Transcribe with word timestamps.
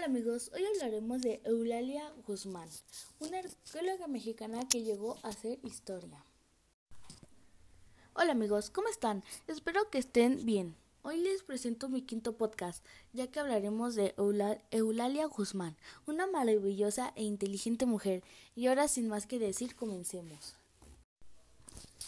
Hola 0.00 0.06
amigos, 0.06 0.50
hoy 0.54 0.64
hablaremos 0.64 1.20
de 1.20 1.42
Eulalia 1.44 2.10
Guzmán, 2.26 2.70
una 3.18 3.40
arqueóloga 3.40 4.06
mexicana 4.06 4.66
que 4.66 4.82
llegó 4.82 5.18
a 5.22 5.28
hacer 5.28 5.58
historia. 5.62 6.24
Hola 8.14 8.32
amigos, 8.32 8.70
¿cómo 8.70 8.88
están? 8.88 9.22
Espero 9.46 9.90
que 9.90 9.98
estén 9.98 10.46
bien. 10.46 10.74
Hoy 11.02 11.18
les 11.18 11.42
presento 11.42 11.90
mi 11.90 12.00
quinto 12.00 12.38
podcast, 12.38 12.82
ya 13.12 13.26
que 13.26 13.40
hablaremos 13.40 13.94
de 13.94 14.14
Eulalia 14.70 15.26
Guzmán, 15.26 15.76
una 16.06 16.26
maravillosa 16.26 17.12
e 17.14 17.24
inteligente 17.24 17.84
mujer. 17.84 18.22
Y 18.56 18.68
ahora 18.68 18.88
sin 18.88 19.06
más 19.06 19.26
que 19.26 19.38
decir, 19.38 19.76
comencemos. 19.76 20.54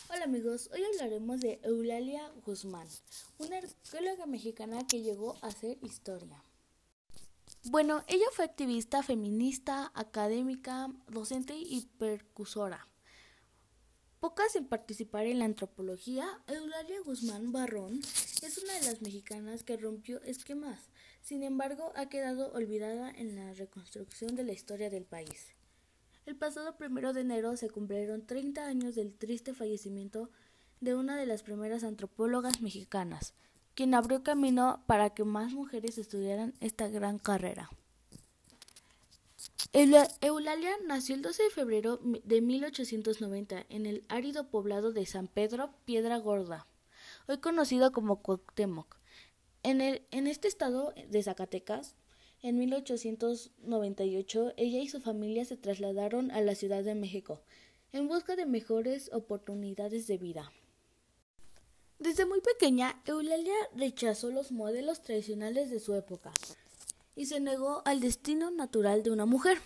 Hola 0.08 0.24
amigos, 0.24 0.70
hoy 0.72 0.82
hablaremos 0.82 1.42
de 1.42 1.60
Eulalia 1.62 2.32
Guzmán, 2.46 2.88
una 3.36 3.58
arqueóloga 3.58 4.24
mexicana 4.24 4.86
que 4.86 5.02
llegó 5.02 5.36
a 5.42 5.48
hacer 5.48 5.76
historia. 5.82 6.42
Bueno, 7.70 8.02
ella 8.08 8.26
fue 8.32 8.44
activista 8.44 9.04
feminista, 9.04 9.92
académica, 9.94 10.88
docente 11.08 11.54
y 11.56 11.86
percusora. 11.96 12.88
Pocas 14.18 14.56
en 14.56 14.66
participar 14.66 15.26
en 15.26 15.38
la 15.38 15.44
antropología, 15.44 16.26
Eulalia 16.48 17.00
Guzmán 17.04 17.52
Barrón 17.52 18.00
es 18.42 18.58
una 18.58 18.72
de 18.74 18.86
las 18.86 19.00
mexicanas 19.00 19.62
que 19.62 19.76
rompió 19.76 20.20
esquemas. 20.22 20.90
Sin 21.22 21.44
embargo, 21.44 21.92
ha 21.94 22.08
quedado 22.08 22.52
olvidada 22.52 23.10
en 23.10 23.36
la 23.36 23.54
reconstrucción 23.54 24.34
de 24.34 24.42
la 24.42 24.52
historia 24.52 24.90
del 24.90 25.04
país. 25.04 25.54
El 26.26 26.34
pasado 26.34 26.76
primero 26.76 27.12
de 27.12 27.20
enero 27.20 27.56
se 27.56 27.70
cumplieron 27.70 28.26
30 28.26 28.66
años 28.66 28.96
del 28.96 29.14
triste 29.14 29.54
fallecimiento 29.54 30.30
de 30.80 30.96
una 30.96 31.16
de 31.16 31.26
las 31.26 31.44
primeras 31.44 31.84
antropólogas 31.84 32.60
mexicanas, 32.60 33.34
quien 33.74 33.94
abrió 33.94 34.22
camino 34.22 34.82
para 34.86 35.10
que 35.10 35.24
más 35.24 35.52
mujeres 35.52 35.98
estudiaran 35.98 36.54
esta 36.60 36.88
gran 36.88 37.18
carrera. 37.18 37.70
Eulalia 39.72 40.72
nació 40.86 41.14
el 41.14 41.22
12 41.22 41.44
de 41.44 41.50
febrero 41.50 41.98
de 42.24 42.40
1890 42.40 43.64
en 43.68 43.86
el 43.86 44.04
árido 44.08 44.48
poblado 44.48 44.92
de 44.92 45.06
San 45.06 45.28
Pedro, 45.28 45.74
Piedra 45.84 46.18
Gorda, 46.18 46.66
hoy 47.26 47.38
conocido 47.38 47.92
como 47.92 48.22
Cuauhtémoc. 48.22 48.98
En, 49.62 49.80
en 49.80 50.26
este 50.26 50.48
estado 50.48 50.92
de 51.08 51.22
Zacatecas, 51.22 51.94
en 52.42 52.58
1898, 52.58 54.52
ella 54.56 54.80
y 54.80 54.88
su 54.88 55.00
familia 55.00 55.44
se 55.44 55.56
trasladaron 55.56 56.30
a 56.32 56.40
la 56.40 56.54
Ciudad 56.56 56.82
de 56.82 56.96
México 56.96 57.40
en 57.92 58.08
busca 58.08 58.36
de 58.36 58.46
mejores 58.46 59.10
oportunidades 59.12 60.06
de 60.06 60.18
vida. 60.18 60.50
Desde 62.02 62.26
muy 62.26 62.40
pequeña, 62.40 63.00
Eulalia 63.06 63.54
rechazó 63.76 64.32
los 64.32 64.50
modelos 64.50 65.02
tradicionales 65.02 65.70
de 65.70 65.78
su 65.78 65.94
época 65.94 66.32
y 67.14 67.26
se 67.26 67.38
negó 67.38 67.80
al 67.84 68.00
destino 68.00 68.50
natural 68.50 69.04
de 69.04 69.12
una 69.12 69.24
mujer, 69.24 69.62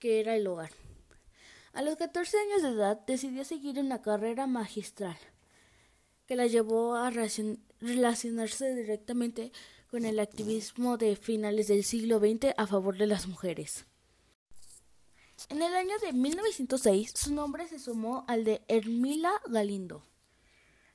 que 0.00 0.18
era 0.18 0.34
el 0.34 0.48
hogar. 0.48 0.72
A 1.72 1.82
los 1.82 1.94
14 1.94 2.36
años 2.36 2.62
de 2.62 2.70
edad 2.70 3.00
decidió 3.06 3.44
seguir 3.44 3.78
una 3.78 4.02
carrera 4.02 4.48
magistral, 4.48 5.16
que 6.26 6.34
la 6.34 6.48
llevó 6.48 6.96
a 6.96 7.12
relacionarse 7.80 8.74
directamente 8.74 9.52
con 9.88 10.04
el 10.04 10.18
activismo 10.18 10.96
de 10.96 11.14
finales 11.14 11.68
del 11.68 11.84
siglo 11.84 12.18
XX 12.18 12.54
a 12.56 12.66
favor 12.66 12.98
de 12.98 13.06
las 13.06 13.28
mujeres. 13.28 13.84
En 15.48 15.62
el 15.62 15.76
año 15.76 15.96
de 16.02 16.12
1906, 16.12 17.12
su 17.14 17.32
nombre 17.32 17.68
se 17.68 17.78
sumó 17.78 18.24
al 18.26 18.42
de 18.42 18.62
Hermila 18.66 19.30
Galindo. 19.46 20.02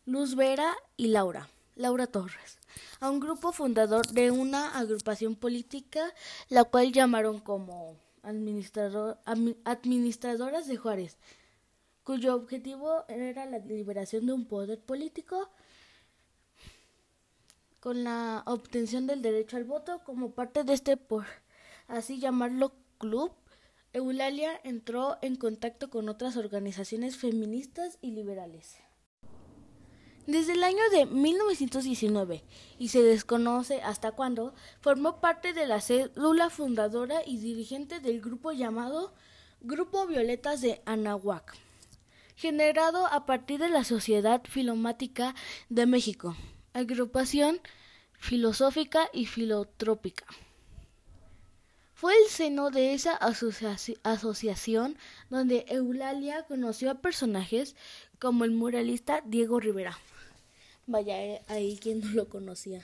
Luz 0.05 0.35
Vera 0.35 0.75
y 0.97 1.07
Laura, 1.07 1.47
Laura 1.75 2.07
Torres, 2.07 2.57
a 2.99 3.11
un 3.11 3.19
grupo 3.19 3.51
fundador 3.51 4.07
de 4.07 4.31
una 4.31 4.77
agrupación 4.79 5.35
política, 5.35 6.11
la 6.49 6.63
cual 6.63 6.91
llamaron 6.91 7.39
como 7.39 7.97
administrador, 8.23 9.19
administradoras 9.63 10.67
de 10.67 10.77
Juárez, 10.77 11.17
cuyo 12.03 12.33
objetivo 12.33 13.05
era 13.09 13.45
la 13.45 13.59
liberación 13.59 14.25
de 14.25 14.33
un 14.33 14.45
poder 14.45 14.79
político 14.79 15.51
con 17.79 18.03
la 18.03 18.41
obtención 18.47 19.05
del 19.05 19.21
derecho 19.21 19.57
al 19.57 19.65
voto 19.65 20.03
como 20.03 20.31
parte 20.31 20.63
de 20.63 20.73
este, 20.73 20.97
por 20.97 21.25
así 21.87 22.19
llamarlo, 22.19 22.73
club. 22.97 23.31
Eulalia 23.93 24.59
entró 24.63 25.19
en 25.21 25.35
contacto 25.35 25.91
con 25.91 26.09
otras 26.09 26.37
organizaciones 26.37 27.17
feministas 27.17 27.99
y 28.01 28.11
liberales. 28.11 28.77
Desde 30.31 30.53
el 30.53 30.63
año 30.63 30.89
de 30.91 31.07
1919, 31.07 32.41
y 32.79 32.87
se 32.87 33.03
desconoce 33.03 33.81
hasta 33.81 34.13
cuándo, 34.13 34.53
formó 34.79 35.19
parte 35.19 35.51
de 35.51 35.67
la 35.67 35.81
célula 35.81 36.49
fundadora 36.49 37.21
y 37.25 37.37
dirigente 37.39 37.99
del 37.99 38.21
grupo 38.21 38.53
llamado 38.53 39.13
Grupo 39.59 40.07
Violetas 40.07 40.61
de 40.61 40.81
Anahuac, 40.85 41.57
generado 42.37 43.07
a 43.07 43.25
partir 43.25 43.59
de 43.59 43.67
la 43.67 43.83
Sociedad 43.83 44.41
Filomática 44.45 45.35
de 45.67 45.85
México, 45.85 46.37
agrupación 46.71 47.59
filosófica 48.13 49.09
y 49.11 49.25
filotrópica. 49.25 50.25
Fue 51.93 52.13
el 52.17 52.29
seno 52.29 52.69
de 52.69 52.93
esa 52.93 53.19
asociación 54.03 54.97
donde 55.29 55.65
Eulalia 55.67 56.45
conoció 56.45 56.89
a 56.89 57.01
personajes 57.01 57.75
como 58.17 58.45
el 58.45 58.51
muralista 58.51 59.21
Diego 59.25 59.59
Rivera. 59.59 59.99
Vaya, 60.91 61.23
eh, 61.23 61.41
ahí 61.47 61.77
quien 61.77 62.01
no 62.01 62.09
lo 62.09 62.27
conocía. 62.27 62.83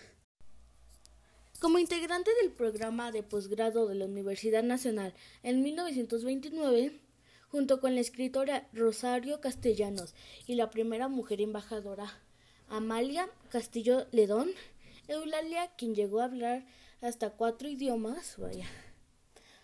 Como 1.59 1.77
integrante 1.77 2.31
del 2.41 2.53
programa 2.53 3.11
de 3.11 3.21
posgrado 3.21 3.85
de 3.85 3.95
la 3.95 4.05
Universidad 4.05 4.63
Nacional 4.63 5.13
en 5.43 5.61
1929, 5.61 7.01
junto 7.49 7.81
con 7.81 7.95
la 7.95 7.99
escritora 7.99 8.69
Rosario 8.71 9.41
Castellanos 9.41 10.15
y 10.45 10.55
la 10.55 10.69
primera 10.69 11.09
mujer 11.09 11.41
embajadora 11.41 12.21
Amalia 12.69 13.29
Castillo 13.49 14.07
Ledón, 14.13 14.51
Eulalia, 15.09 15.69
quien 15.77 15.93
llegó 15.93 16.21
a 16.21 16.25
hablar 16.25 16.65
hasta 17.01 17.31
cuatro 17.31 17.67
idiomas, 17.67 18.37
vaya, 18.37 18.67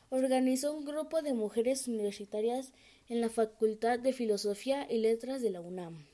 organizó 0.09 0.73
un 0.73 0.83
grupo 0.83 1.21
de 1.21 1.33
mujeres 1.33 1.87
universitarias 1.87 2.73
en 3.07 3.21
la 3.21 3.29
Facultad 3.29 3.99
de 3.99 4.11
Filosofía 4.11 4.85
y 4.91 4.97
Letras 4.97 5.41
de 5.41 5.49
la 5.49 5.61
UNAM. 5.61 6.12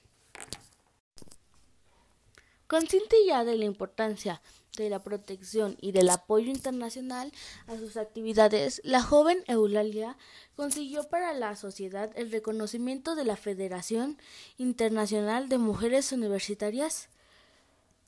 Consciente 2.69 3.15
ya 3.25 3.43
de 3.45 3.57
la 3.57 3.65
importancia 3.65 4.43
de 4.77 4.91
la 4.91 5.01
protección 5.01 5.75
y 5.81 5.91
del 5.91 6.07
apoyo 6.11 6.51
internacional 6.51 7.31
a 7.65 7.75
sus 7.77 7.97
actividades, 7.97 8.79
la 8.83 9.01
joven 9.01 9.43
Eulalia 9.47 10.17
consiguió 10.55 11.09
para 11.09 11.33
la 11.33 11.55
sociedad 11.55 12.11
el 12.13 12.29
reconocimiento 12.29 13.15
de 13.15 13.25
la 13.25 13.37
Federación 13.37 14.19
Internacional 14.59 15.49
de 15.49 15.57
Mujeres 15.57 16.11
Universitarias 16.11 17.09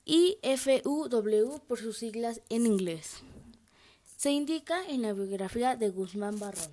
IFUW 0.04 1.58
por 1.66 1.80
sus 1.80 1.98
siglas 1.98 2.40
en 2.48 2.64
inglés. 2.64 3.16
Se 4.16 4.30
indica 4.30 4.86
en 4.86 5.02
la 5.02 5.12
biografía 5.12 5.74
de 5.74 5.90
Guzmán 5.90 6.38
Barrón. 6.38 6.72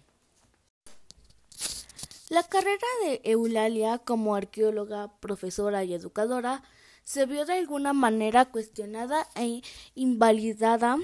La 2.29 2.43
carrera 2.43 2.87
de 3.03 3.21
Eulalia 3.23 3.97
como 3.97 4.35
arqueóloga, 4.35 5.11
profesora 5.19 5.83
y 5.83 5.95
educadora 5.95 6.61
se 7.09 7.25
vio 7.25 7.43
de 7.43 7.53
alguna 7.53 7.91
manera 7.91 8.45
cuestionada 8.45 9.27
e 9.33 9.63
invalidada 9.95 10.99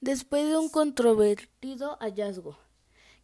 después 0.00 0.48
de 0.48 0.56
un 0.56 0.68
controvertido 0.68 1.96
hallazgo 1.98 2.56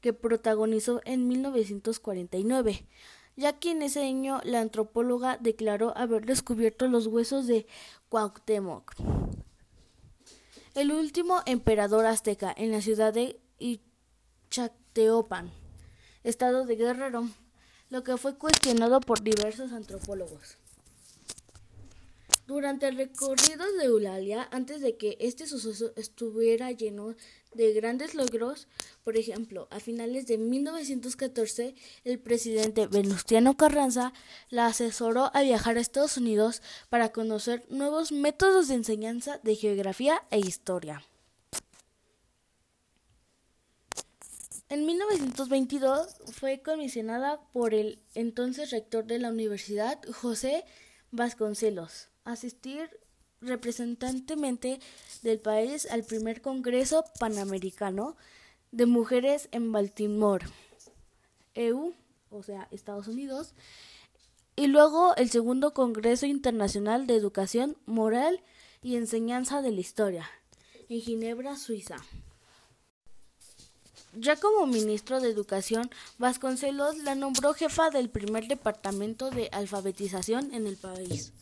que 0.00 0.12
protagonizó 0.12 1.00
en 1.04 1.28
1949, 1.28 2.84
ya 3.36 3.52
que 3.52 3.70
en 3.70 3.82
ese 3.82 4.02
año 4.02 4.40
la 4.42 4.60
antropóloga 4.60 5.36
declaró 5.36 5.96
haber 5.96 6.26
descubierto 6.26 6.88
los 6.88 7.06
huesos 7.06 7.46
de 7.46 7.68
Cuauhtémoc, 8.08 8.96
el 10.74 10.90
último 10.90 11.42
emperador 11.46 12.06
azteca 12.06 12.52
en 12.56 12.72
la 12.72 12.80
ciudad 12.80 13.14
de 13.14 13.38
Ixtateopan, 14.50 15.52
estado 16.24 16.66
de 16.66 16.74
Guerrero, 16.74 17.28
lo 17.90 18.02
que 18.02 18.16
fue 18.16 18.36
cuestionado 18.36 18.98
por 19.00 19.22
diversos 19.22 19.70
antropólogos. 19.70 20.58
Durante 22.48 22.88
el 22.88 22.96
recorrido 22.96 23.70
de 23.74 23.84
Eulalia, 23.84 24.48
antes 24.50 24.80
de 24.80 24.96
que 24.96 25.18
este 25.20 25.46
suceso 25.46 25.92
estuviera 25.96 26.72
lleno 26.72 27.14
de 27.52 27.74
grandes 27.74 28.14
logros, 28.14 28.68
por 29.04 29.18
ejemplo, 29.18 29.68
a 29.70 29.80
finales 29.80 30.26
de 30.26 30.38
1914, 30.38 31.74
el 32.04 32.18
presidente 32.18 32.86
Venustiano 32.86 33.54
Carranza 33.58 34.14
la 34.48 34.64
asesoró 34.64 35.30
a 35.34 35.42
viajar 35.42 35.76
a 35.76 35.80
Estados 35.80 36.16
Unidos 36.16 36.62
para 36.88 37.12
conocer 37.12 37.66
nuevos 37.68 38.12
métodos 38.12 38.68
de 38.68 38.76
enseñanza 38.76 39.38
de 39.42 39.54
geografía 39.54 40.22
e 40.30 40.38
historia. 40.38 41.02
En 44.70 44.86
1922 44.86 46.16
fue 46.32 46.62
comisionada 46.62 47.42
por 47.52 47.74
el 47.74 47.98
entonces 48.14 48.70
rector 48.70 49.04
de 49.04 49.18
la 49.18 49.28
universidad, 49.28 50.00
José 50.10 50.64
Vasconcelos 51.10 52.08
asistir 52.32 52.90
representantemente 53.40 54.80
del 55.22 55.38
país 55.38 55.86
al 55.90 56.04
primer 56.04 56.42
Congreso 56.42 57.04
Panamericano 57.18 58.16
de 58.72 58.86
Mujeres 58.86 59.48
en 59.52 59.72
Baltimore, 59.72 60.46
EU, 61.54 61.94
o 62.30 62.42
sea, 62.42 62.68
Estados 62.70 63.08
Unidos, 63.08 63.54
y 64.56 64.66
luego 64.66 65.14
el 65.16 65.30
segundo 65.30 65.72
Congreso 65.72 66.26
Internacional 66.26 67.06
de 67.06 67.14
Educación 67.14 67.76
Moral 67.86 68.40
y 68.82 68.96
Enseñanza 68.96 69.62
de 69.62 69.70
la 69.70 69.80
Historia, 69.80 70.28
en 70.88 71.00
Ginebra, 71.00 71.56
Suiza. 71.56 71.96
Ya 74.14 74.36
como 74.36 74.66
ministro 74.66 75.20
de 75.20 75.30
Educación, 75.30 75.90
Vasconcelos 76.18 76.96
la 76.98 77.14
nombró 77.14 77.54
jefa 77.54 77.90
del 77.90 78.08
primer 78.08 78.48
departamento 78.48 79.30
de 79.30 79.48
alfabetización 79.52 80.52
en 80.54 80.66
el 80.66 80.76
país. 80.76 81.32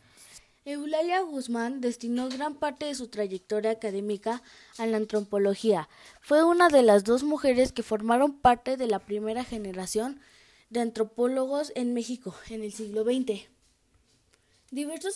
Eulalia 0.66 1.20
Guzmán 1.20 1.80
destinó 1.80 2.28
gran 2.28 2.56
parte 2.56 2.86
de 2.86 2.96
su 2.96 3.06
trayectoria 3.06 3.70
académica 3.70 4.42
a 4.78 4.86
la 4.86 4.96
antropología. 4.96 5.88
Fue 6.20 6.42
una 6.42 6.68
de 6.68 6.82
las 6.82 7.04
dos 7.04 7.22
mujeres 7.22 7.70
que 7.70 7.84
formaron 7.84 8.36
parte 8.40 8.76
de 8.76 8.88
la 8.88 8.98
primera 8.98 9.44
generación 9.44 10.18
de 10.70 10.80
antropólogos 10.80 11.70
en 11.76 11.94
México 11.94 12.34
en 12.50 12.64
el 12.64 12.72
siglo 12.72 13.04
XX. 13.04 13.48
Diversos 14.72 15.14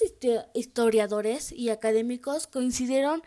historiadores 0.55 1.51
y 1.51 1.71
académicos 1.71 2.47
coincidieron 2.47 3.21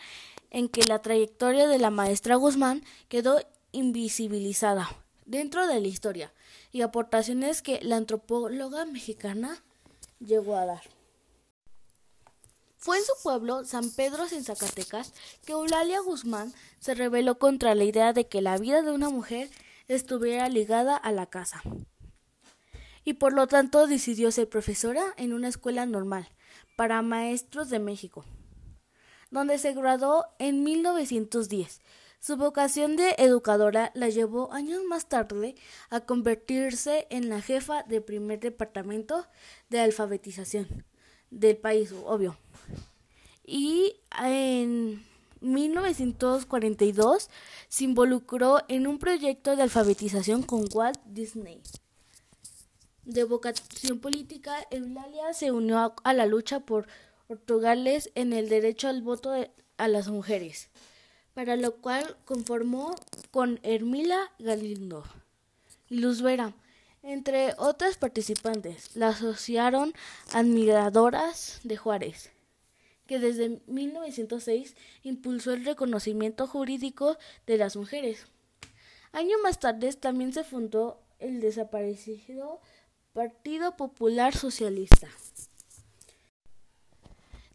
en 0.49 0.69
que 0.69 0.85
la 0.85 1.01
trayectoria 1.01 1.67
de 1.67 1.77
la 1.77 1.89
maestra 1.89 2.37
Guzmán 2.37 2.85
quedó 3.09 3.41
invisibilizada 3.73 4.87
dentro 5.25 5.67
de 5.67 5.81
la 5.81 5.89
historia 5.89 6.31
y 6.71 6.83
aportaciones 6.83 7.61
que 7.61 7.81
la 7.81 7.97
antropóloga 7.97 8.85
mexicana 8.85 9.61
llegó 10.21 10.55
a 10.55 10.65
dar. 10.65 11.02
Fue 12.83 12.97
en 12.97 13.05
su 13.05 13.13
pueblo, 13.23 13.63
San 13.63 13.91
Pedro 13.91 14.25
en 14.29 14.43
Zacatecas, 14.43 15.13
que 15.45 15.53
Eulalia 15.53 16.01
Guzmán 16.01 16.51
se 16.81 16.93
rebeló 16.93 17.39
contra 17.39 17.75
la 17.75 17.85
idea 17.85 18.11
de 18.11 18.27
que 18.27 18.41
la 18.41 18.57
vida 18.57 18.81
de 18.81 18.91
una 18.91 19.09
mujer 19.09 19.49
estuviera 19.87 20.49
ligada 20.49 20.97
a 20.97 21.13
la 21.13 21.27
casa. 21.27 21.61
Y 23.05 23.13
por 23.13 23.31
lo 23.31 23.47
tanto 23.47 23.87
decidió 23.87 24.33
ser 24.33 24.49
profesora 24.49 25.01
en 25.15 25.31
una 25.31 25.47
escuela 25.47 25.85
normal 25.85 26.27
para 26.75 27.01
maestros 27.01 27.69
de 27.69 27.79
México, 27.79 28.25
donde 29.31 29.59
se 29.59 29.71
graduó 29.71 30.25
en 30.37 30.65
1910. 30.65 31.79
Su 32.19 32.35
vocación 32.35 32.97
de 32.97 33.15
educadora 33.17 33.93
la 33.95 34.09
llevó 34.09 34.51
años 34.51 34.83
más 34.83 35.07
tarde 35.07 35.55
a 35.89 36.01
convertirse 36.01 37.07
en 37.09 37.29
la 37.29 37.41
jefa 37.41 37.83
del 37.83 38.03
primer 38.03 38.41
departamento 38.41 39.25
de 39.69 39.79
alfabetización 39.79 40.83
del 41.39 41.57
país, 41.57 41.93
obvio 42.05 42.37
y 43.45 43.97
en 44.19 45.03
1942 45.41 47.29
se 47.67 47.83
involucró 47.83 48.59
en 48.67 48.87
un 48.87 48.99
proyecto 48.99 49.55
de 49.55 49.63
alfabetización 49.63 50.43
con 50.43 50.65
Walt 50.73 50.99
Disney. 51.05 51.61
De 53.03 53.25
vocación 53.25 53.99
política, 53.99 54.55
Eulalia 54.71 55.33
se 55.33 55.51
unió 55.51 55.93
a, 56.03 56.13
la 56.13 56.25
lucha 56.25 56.61
por 56.61 56.87
otorgarles 57.27 58.11
en 58.15 58.31
el 58.31 58.47
derecho 58.47 58.87
al 58.87 59.01
voto 59.01 59.33
a 59.77 59.87
las 59.89 60.07
mujeres, 60.07 60.69
para 61.33 61.57
lo 61.57 61.75
cual 61.75 62.15
conformó 62.23 62.95
con 63.31 63.59
Hermila 63.63 64.31
Galindo 64.39 65.03
Luz 65.89 66.21
Vera, 66.21 66.53
entre 67.03 67.53
otras 67.57 67.97
participantes. 67.97 68.95
La 68.95 69.09
asociaron 69.09 69.93
admiradoras 70.33 71.59
de 71.63 71.77
Juárez 71.77 72.33
que 73.07 73.19
desde 73.19 73.61
1906 73.67 74.75
impulsó 75.03 75.51
el 75.53 75.65
reconocimiento 75.65 76.47
jurídico 76.47 77.17
de 77.45 77.57
las 77.57 77.75
mujeres. 77.75 78.27
Año 79.11 79.37
más 79.43 79.59
tarde 79.59 79.91
también 79.93 80.33
se 80.33 80.43
fundó 80.43 81.01
el 81.19 81.41
desaparecido 81.41 82.61
Partido 83.13 83.75
Popular 83.77 84.35
Socialista. 84.35 85.07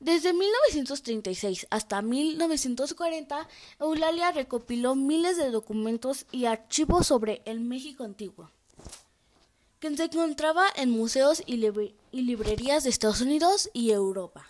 Desde 0.01 0.33
1936 0.33 1.67
hasta 1.71 2.03
1940, 2.03 3.49
Eulalia 3.81 4.31
recopiló 4.31 4.95
miles 4.95 5.37
de 5.37 5.51
documentos 5.51 6.27
y 6.31 6.45
archivos 6.45 7.09
sobre 7.09 7.43
el 7.45 7.59
México 7.59 8.05
antiguo, 8.05 8.53
que 9.81 9.97
se 9.97 10.05
encontraba 10.05 10.67
en 10.77 10.91
museos 10.91 11.43
y, 11.47 11.57
librerías 12.13 12.85
de 12.85 12.91
Estados 12.91 13.21
Unidos 13.21 13.71
y 13.73 13.91
Europa. 13.91 14.47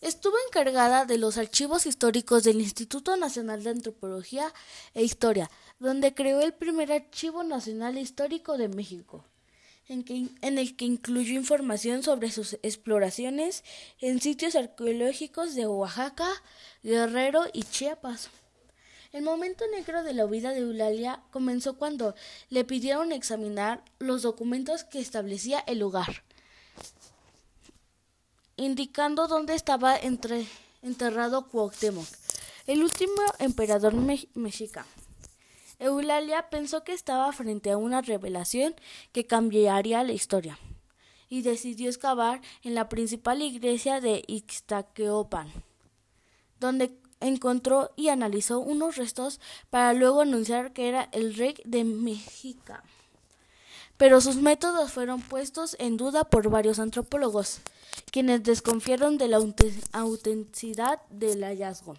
Estuvo 0.00 0.34
encargada 0.46 1.06
de 1.06 1.18
los 1.18 1.38
archivos 1.38 1.84
históricos 1.84 2.44
del 2.44 2.60
Instituto 2.60 3.16
Nacional 3.16 3.64
de 3.64 3.70
Antropología 3.70 4.54
e 4.94 5.02
Historia, 5.02 5.50
donde 5.80 6.14
creó 6.14 6.40
el 6.40 6.54
primer 6.54 6.92
Archivo 6.92 7.42
Nacional 7.42 7.98
Histórico 7.98 8.58
de 8.58 8.68
México, 8.68 9.24
en, 9.88 10.58
el 10.58 10.76
que 10.76 10.84
incluyó 10.84 11.34
información 11.34 12.04
sobre 12.04 12.30
sus 12.30 12.58
exploraciones 12.62 13.64
en 14.00 14.20
sitios 14.20 14.54
arqueológicos 14.54 15.56
de 15.56 15.66
Oaxaca, 15.66 16.28
Guerrero 16.84 17.46
y 17.52 17.64
Chiapas. 17.64 18.30
El 19.12 19.22
momento 19.22 19.64
negro 19.68 20.02
de 20.02 20.12
la 20.14 20.26
vida 20.26 20.52
de 20.52 20.60
Eulalia 20.60 21.22
comenzó 21.30 21.76
cuando 21.76 22.14
le 22.50 22.64
pidieron 22.64 23.12
examinar 23.12 23.82
los 23.98 24.22
documentos 24.22 24.84
que 24.84 25.00
establecía 25.00 25.60
el 25.66 25.78
lugar 25.78 26.24
indicando 28.58 29.28
dónde 29.28 29.54
estaba 29.54 29.96
enterrado 30.82 31.46
Cuauhtémoc, 31.48 32.06
el 32.66 32.82
último 32.82 33.22
emperador 33.38 33.94
mexica. 34.34 34.84
Eulalia 35.78 36.50
pensó 36.50 36.82
que 36.82 36.92
estaba 36.92 37.32
frente 37.32 37.70
a 37.70 37.76
una 37.76 38.02
revelación 38.02 38.74
que 39.12 39.26
cambiaría 39.26 40.02
la 40.02 40.12
historia 40.12 40.58
y 41.28 41.42
decidió 41.42 41.88
excavar 41.88 42.40
en 42.62 42.74
la 42.74 42.88
principal 42.88 43.42
iglesia 43.42 44.00
de 44.00 44.24
Ixtaqueopan, 44.26 45.52
donde 46.58 46.98
encontró 47.20 47.90
y 47.96 48.08
analizó 48.08 48.60
unos 48.60 48.96
restos 48.96 49.40
para 49.70 49.92
luego 49.92 50.20
anunciar 50.20 50.72
que 50.72 50.88
era 50.88 51.08
el 51.12 51.34
rey 51.34 51.54
de 51.64 51.84
México. 51.84 52.74
Pero 53.96 54.20
sus 54.20 54.36
métodos 54.36 54.92
fueron 54.92 55.20
puestos 55.20 55.76
en 55.78 55.96
duda 55.96 56.24
por 56.24 56.48
varios 56.50 56.78
antropólogos 56.78 57.60
quienes 58.12 58.42
desconfiaron 58.42 59.18
de 59.18 59.28
la 59.28 59.38
autenticidad 59.92 61.00
del 61.10 61.42
hallazgo. 61.42 61.96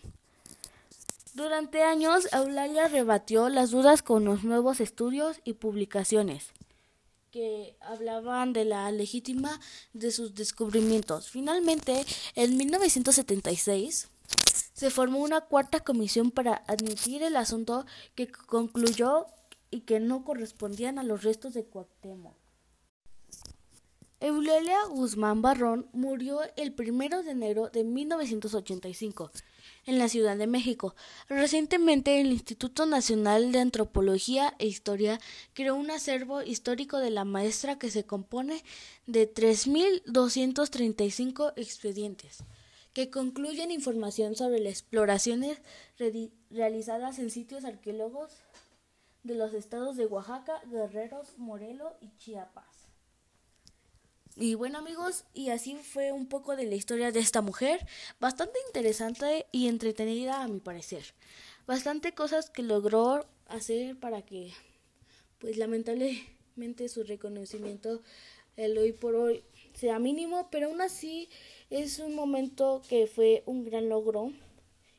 Durante 1.33 1.83
años, 1.83 2.27
Eulalia 2.33 2.87
rebatió 2.87 3.49
las 3.49 3.71
dudas 3.71 4.01
con 4.01 4.25
los 4.25 4.43
nuevos 4.43 4.79
estudios 4.79 5.39
y 5.43 5.53
publicaciones 5.53 6.51
que 7.31 7.75
hablaban 7.79 8.53
de 8.53 8.65
la 8.65 8.91
legítima 8.91 9.59
de 9.93 10.11
sus 10.11 10.33
descubrimientos. 10.33 11.29
Finalmente, 11.29 12.03
en 12.35 12.57
1976, 12.57 14.09
se 14.79 14.89
formó 14.89 15.19
una 15.19 15.41
cuarta 15.41 15.81
comisión 15.81 16.31
para 16.31 16.63
admitir 16.65 17.21
el 17.21 17.35
asunto 17.35 17.85
que 18.15 18.31
concluyó 18.31 19.25
y 19.69 19.81
que 19.81 19.99
no 19.99 20.23
correspondían 20.23 20.97
a 20.97 21.03
los 21.03 21.23
restos 21.23 21.53
de 21.53 21.65
Cuauhtémoc. 21.65 22.37
Eulalia 24.21 24.77
Guzmán 24.89 25.41
Barrón 25.41 25.89
murió 25.91 26.39
el 26.55 26.71
primero 26.71 27.23
de 27.23 27.31
enero 27.31 27.67
de 27.67 27.83
1985 27.83 29.31
en 29.85 29.99
la 29.99 30.07
Ciudad 30.07 30.37
de 30.37 30.47
México. 30.47 30.95
Recientemente, 31.27 32.21
el 32.21 32.31
Instituto 32.31 32.85
Nacional 32.85 33.51
de 33.51 33.59
Antropología 33.59 34.55
e 34.59 34.67
Historia 34.67 35.19
creó 35.51 35.75
un 35.75 35.91
acervo 35.91 36.41
histórico 36.41 36.99
de 36.99 37.09
la 37.09 37.25
maestra 37.25 37.77
que 37.77 37.91
se 37.91 38.05
compone 38.05 38.63
de 39.07 39.29
3.235 39.29 41.51
expedientes 41.57 42.45
que 42.93 43.09
concluyen 43.09 43.71
información 43.71 44.35
sobre 44.35 44.59
las 44.59 44.73
exploraciones 44.73 45.59
realizadas 46.49 47.19
en 47.19 47.29
sitios 47.29 47.65
arqueólogos 47.65 48.31
de 49.23 49.35
los 49.35 49.53
estados 49.53 49.97
de 49.97 50.05
Oaxaca, 50.05 50.61
Guerrero, 50.65 51.21
Morelos 51.37 51.93
y 52.01 52.15
Chiapas. 52.17 52.65
Y 54.35 54.55
bueno 54.55 54.77
amigos, 54.77 55.25
y 55.33 55.49
así 55.49 55.75
fue 55.75 56.11
un 56.13 56.27
poco 56.27 56.55
de 56.55 56.65
la 56.65 56.75
historia 56.75 57.11
de 57.11 57.19
esta 57.19 57.41
mujer, 57.41 57.85
bastante 58.19 58.57
interesante 58.67 59.47
y 59.51 59.67
entretenida 59.67 60.41
a 60.41 60.47
mi 60.47 60.59
parecer. 60.59 61.03
Bastante 61.67 62.13
cosas 62.13 62.49
que 62.49 62.63
logró 62.63 63.25
hacer 63.47 63.99
para 63.99 64.21
que, 64.21 64.53
pues 65.39 65.57
lamentablemente 65.57 66.87
su 66.87 67.03
reconocimiento 67.03 68.01
el 68.55 68.77
hoy 68.77 68.93
por 68.93 69.15
hoy 69.15 69.43
sea 69.79 69.99
mínimo, 69.99 70.49
pero 70.51 70.67
aún 70.67 70.81
así 70.81 71.29
es 71.69 71.99
un 71.99 72.15
momento 72.15 72.81
que 72.89 73.07
fue 73.07 73.43
un 73.45 73.63
gran 73.63 73.89
logro 73.89 74.31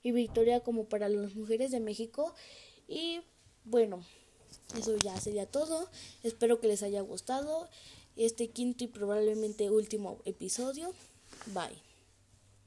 y 0.03 0.13
victoria 0.13 0.61
como 0.61 0.85
para 0.85 1.09
las 1.09 1.35
mujeres 1.35 1.71
de 1.71 1.81
México. 1.81 2.35
Y 2.89 3.21
bueno, 3.65 4.03
eso 4.79 4.97
ya 4.97 5.19
sería 5.21 5.47
todo. 5.47 5.89
Espero 6.23 6.61
que 6.61 6.69
les 6.69 6.83
haya 6.83 7.01
gustado 7.03 7.69
este 8.17 8.49
quinto 8.49 8.85
y 8.85 8.89
probablemente 8.89 9.71
último 9.71 10.19
episodio. 10.25 10.93
Bye. 11.47 11.90